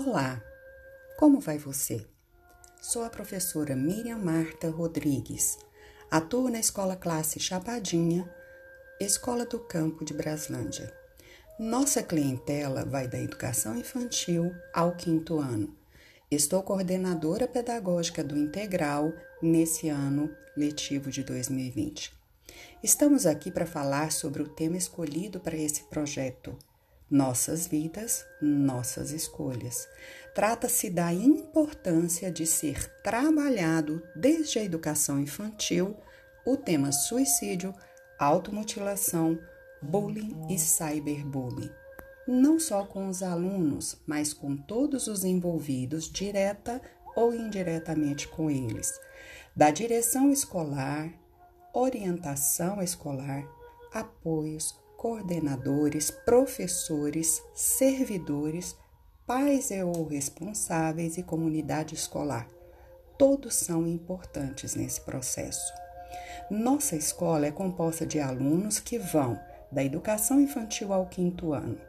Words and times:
Olá, 0.00 0.40
como 1.18 1.40
vai 1.40 1.58
você? 1.58 2.06
Sou 2.80 3.02
a 3.02 3.10
professora 3.10 3.74
Miriam 3.74 4.18
Marta 4.18 4.70
Rodrigues. 4.70 5.58
Atuo 6.08 6.48
na 6.48 6.60
Escola 6.60 6.94
Classe 6.94 7.40
Chapadinha, 7.40 8.32
Escola 9.00 9.44
do 9.44 9.58
Campo 9.58 10.04
de 10.04 10.14
Braslândia. 10.14 10.94
Nossa 11.58 12.00
clientela 12.00 12.84
vai 12.84 13.08
da 13.08 13.18
educação 13.18 13.76
infantil 13.76 14.54
ao 14.72 14.94
quinto 14.94 15.40
ano. 15.40 15.76
Estou 16.30 16.62
coordenadora 16.62 17.48
pedagógica 17.48 18.22
do 18.22 18.36
Integral 18.36 19.12
nesse 19.42 19.88
ano 19.88 20.32
letivo 20.56 21.10
de 21.10 21.24
2020. 21.24 22.16
Estamos 22.84 23.26
aqui 23.26 23.50
para 23.50 23.66
falar 23.66 24.12
sobre 24.12 24.42
o 24.42 24.48
tema 24.48 24.76
escolhido 24.76 25.40
para 25.40 25.56
esse 25.56 25.82
projeto, 25.84 26.56
nossas 27.10 27.66
vidas, 27.66 28.26
nossas 28.40 29.10
escolhas. 29.10 29.88
Trata-se 30.34 30.90
da 30.90 31.12
importância 31.12 32.30
de 32.30 32.46
ser 32.46 32.86
trabalhado 33.02 34.02
desde 34.14 34.58
a 34.58 34.64
educação 34.64 35.20
infantil 35.20 35.96
o 36.44 36.56
tema 36.56 36.92
suicídio, 36.92 37.74
automutilação, 38.18 39.38
bullying 39.82 40.34
e 40.48 40.58
cyberbullying. 40.58 41.70
Não 42.26 42.58
só 42.60 42.84
com 42.84 43.08
os 43.08 43.22
alunos, 43.22 43.96
mas 44.06 44.32
com 44.32 44.56
todos 44.56 45.06
os 45.08 45.24
envolvidos, 45.24 46.10
direta 46.10 46.80
ou 47.16 47.34
indiretamente 47.34 48.28
com 48.28 48.50
eles, 48.50 49.00
da 49.56 49.70
direção 49.70 50.30
escolar, 50.30 51.12
orientação 51.72 52.82
escolar, 52.82 53.46
apoios, 53.92 54.78
coordenadores, 54.98 56.10
professores, 56.10 57.40
servidores, 57.54 58.76
pais 59.24 59.70
e 59.70 59.80
ou 59.80 60.04
responsáveis 60.04 61.16
e 61.16 61.22
comunidade 61.22 61.94
escolar. 61.94 62.48
Todos 63.16 63.54
são 63.54 63.86
importantes 63.86 64.74
nesse 64.74 65.00
processo. 65.00 65.72
Nossa 66.50 66.96
escola 66.96 67.46
é 67.46 67.52
composta 67.52 68.04
de 68.04 68.18
alunos 68.18 68.80
que 68.80 68.98
vão 68.98 69.38
da 69.70 69.84
educação 69.84 70.40
infantil 70.40 70.92
ao 70.92 71.06
quinto 71.06 71.52
ano. 71.52 71.80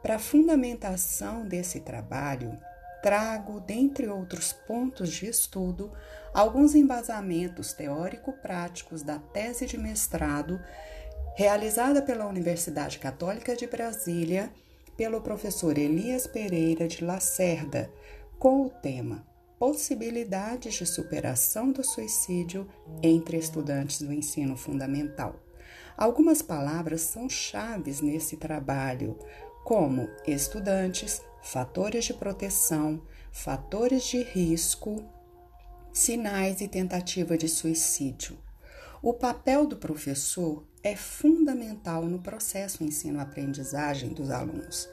Para 0.00 0.14
a 0.14 0.20
fundamentação 0.20 1.44
desse 1.48 1.80
trabalho, 1.80 2.56
trago, 3.02 3.58
dentre 3.58 4.06
outros 4.06 4.52
pontos 4.52 5.10
de 5.10 5.26
estudo, 5.26 5.90
alguns 6.32 6.76
embasamentos 6.76 7.72
teórico-práticos 7.72 9.02
da 9.02 9.18
tese 9.18 9.66
de 9.66 9.76
mestrado 9.76 10.60
realizada 11.34 12.00
pela 12.00 12.26
Universidade 12.26 12.98
Católica 12.98 13.56
de 13.56 13.66
Brasília 13.66 14.52
pelo 14.96 15.20
professor 15.20 15.76
Elias 15.76 16.26
Pereira 16.26 16.86
de 16.86 17.04
Lacerda, 17.04 17.90
com 18.38 18.66
o 18.66 18.70
tema 18.70 19.26
Possibilidades 19.58 20.74
de 20.74 20.86
superação 20.86 21.72
do 21.72 21.82
suicídio 21.82 22.68
entre 23.02 23.36
estudantes 23.36 24.02
do 24.02 24.12
ensino 24.12 24.56
fundamental. 24.56 25.40
Algumas 25.96 26.42
palavras 26.42 27.00
são 27.02 27.28
chaves 27.28 28.00
nesse 28.00 28.36
trabalho, 28.36 29.18
como 29.64 30.08
estudantes, 30.26 31.22
fatores 31.42 32.04
de 32.04 32.14
proteção, 32.14 33.00
fatores 33.32 34.04
de 34.04 34.22
risco, 34.22 35.02
sinais 35.92 36.60
e 36.60 36.68
tentativa 36.68 37.38
de 37.38 37.48
suicídio. 37.48 38.36
O 39.00 39.14
papel 39.14 39.66
do 39.66 39.76
professor 39.76 40.64
é 40.84 40.94
fundamental 40.94 42.04
no 42.04 42.18
processo 42.18 42.84
ensino-aprendizagem 42.84 44.10
dos 44.10 44.30
alunos. 44.30 44.86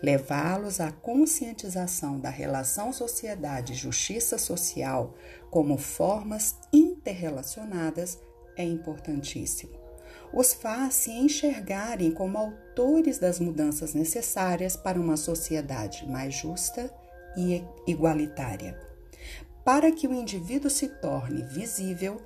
Levá-los 0.00 0.80
à 0.80 0.92
conscientização 0.92 2.20
da 2.20 2.30
relação 2.30 2.92
sociedade-justiça 2.92 4.38
social 4.38 5.14
como 5.50 5.76
formas 5.76 6.56
interrelacionadas 6.72 8.18
é 8.56 8.62
importantíssimo. 8.62 9.72
Os 10.32 10.54
faz 10.54 10.94
se 10.94 11.10
enxergarem 11.10 12.12
como 12.12 12.38
autores 12.38 13.18
das 13.18 13.40
mudanças 13.40 13.94
necessárias 13.94 14.76
para 14.76 15.00
uma 15.00 15.16
sociedade 15.16 16.08
mais 16.08 16.34
justa 16.34 16.92
e 17.36 17.62
igualitária. 17.86 18.78
Para 19.64 19.90
que 19.90 20.06
o 20.06 20.14
indivíduo 20.14 20.70
se 20.70 20.88
torne 20.88 21.42
visível, 21.42 22.20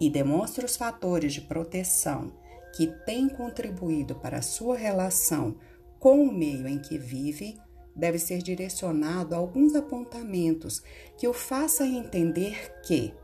e 0.00 0.10
demonstre 0.10 0.64
os 0.64 0.76
fatores 0.76 1.32
de 1.32 1.40
proteção 1.40 2.32
que 2.76 2.88
têm 3.06 3.28
contribuído 3.28 4.14
para 4.16 4.38
a 4.38 4.42
sua 4.42 4.76
relação 4.76 5.56
com 5.98 6.22
o 6.22 6.32
meio 6.32 6.68
em 6.68 6.78
que 6.78 6.98
vive, 6.98 7.58
deve 7.94 8.18
ser 8.18 8.42
direcionado 8.42 9.34
a 9.34 9.38
alguns 9.38 9.74
apontamentos 9.74 10.82
que 11.16 11.26
o 11.26 11.32
faça 11.32 11.86
entender 11.86 12.74
que 12.82 13.14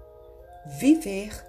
viver 0.81 1.45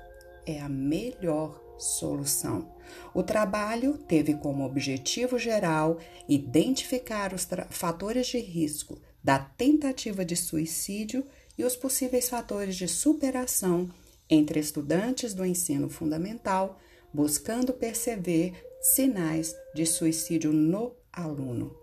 é 0.45 0.59
a 0.59 0.67
melhor 0.67 1.63
solução. 1.77 2.69
O 3.13 3.23
trabalho 3.23 3.97
teve 3.97 4.33
como 4.33 4.65
objetivo 4.65 5.39
geral 5.39 5.97
identificar 6.27 7.33
os 7.33 7.47
fatores 7.69 8.27
de 8.27 8.39
risco 8.39 8.99
da 9.23 9.39
tentativa 9.39 10.25
de 10.25 10.35
suicídio 10.35 11.25
e 11.57 11.63
os 11.63 11.77
possíveis 11.77 12.27
fatores 12.27 12.75
de 12.75 12.87
superação 12.87 13.89
entre 14.29 14.59
estudantes 14.59 15.33
do 15.33 15.45
ensino 15.45 15.89
fundamental, 15.89 16.79
buscando 17.13 17.73
perceber 17.73 18.53
sinais 18.81 19.55
de 19.73 19.85
suicídio 19.85 20.51
no 20.51 20.95
aluno. 21.11 21.77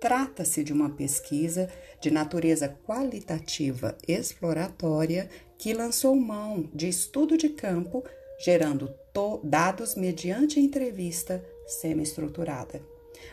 Trata-se 0.00 0.62
de 0.62 0.72
uma 0.72 0.90
pesquisa 0.90 1.68
de 2.00 2.10
natureza 2.10 2.68
qualitativa 2.86 3.98
exploratória 4.06 5.28
que 5.58 5.74
lançou 5.74 6.14
mão 6.14 6.70
de 6.72 6.88
estudo 6.88 7.36
de 7.36 7.48
campo, 7.48 8.04
gerando 8.38 8.94
dados 9.42 9.96
mediante 9.96 10.60
entrevista 10.60 11.44
semi-estruturada. 11.66 12.80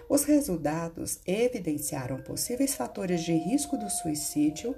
Os 0.09 0.23
resultados 0.23 1.19
evidenciaram 1.27 2.17
possíveis 2.17 2.73
fatores 2.73 3.21
de 3.21 3.33
risco 3.33 3.77
do 3.77 3.87
suicídio 3.89 4.75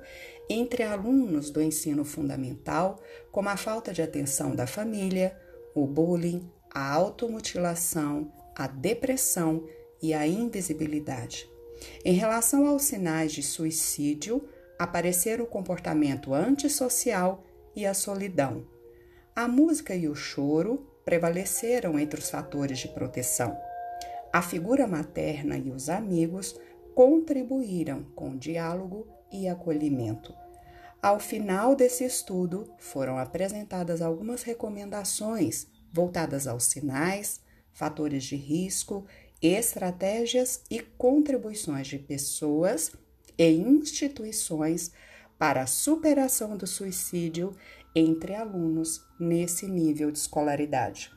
entre 0.50 0.84
alunos 0.84 1.50
do 1.50 1.62
ensino 1.62 2.04
fundamental, 2.04 3.02
como 3.32 3.48
a 3.48 3.56
falta 3.56 3.94
de 3.94 4.02
atenção 4.02 4.54
da 4.54 4.68
família, 4.68 5.38
o 5.82 5.88
bullying, 5.88 6.50
a 6.72 6.92
automutilação, 6.94 8.32
a 8.56 8.68
depressão 8.68 9.64
e 10.02 10.14
a 10.14 10.26
invisibilidade. 10.26 11.50
Em 12.04 12.14
relação 12.14 12.68
aos 12.68 12.84
sinais 12.84 13.32
de 13.32 13.44
suicídio, 13.44 14.48
apareceram 14.80 15.44
o 15.44 15.48
comportamento 15.48 16.34
antissocial 16.34 17.44
e 17.76 17.86
a 17.86 17.94
solidão. 17.94 18.66
A 19.36 19.48
música 19.48 19.96
e 19.96 20.08
o 20.08 20.16
choro 20.16 20.88
prevaleceram 21.06 22.00
entre 22.00 22.20
os 22.20 22.30
fatores 22.30 22.80
de 22.80 22.88
proteção. 22.88 23.58
A 24.34 24.42
figura 24.42 24.88
materna 24.88 25.58
e 25.58 25.70
os 25.70 25.90
amigos 25.90 26.60
contribuíram 26.94 28.04
com 28.16 28.36
diálogo 28.36 29.08
e 29.32 29.48
acolhimento. 29.48 30.34
Ao 31.02 31.20
final 31.20 31.76
desse 31.76 32.04
estudo, 32.04 32.74
foram 32.80 33.18
apresentadas 33.18 34.02
algumas 34.02 34.44
recomendações 34.44 35.68
voltadas 35.94 36.48
aos 36.48 36.64
sinais, 36.64 37.40
fatores 37.72 38.24
de 38.24 38.36
risco, 38.36 39.06
estratégias 39.42 40.64
e 40.70 40.80
contribuições 40.80 41.88
de 41.88 42.00
pessoas 42.00 42.92
e 43.38 43.50
instituições 43.52 44.92
para 45.38 45.62
a 45.62 45.68
superação 45.68 46.58
do 46.58 46.66
suicídio 46.66 47.56
entre 47.96 48.34
alunos 48.34 49.06
nesse 49.20 49.68
nível 49.68 50.12
de 50.12 50.18
escolaridade. 50.18 51.17